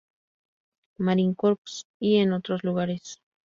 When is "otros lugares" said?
2.33-3.21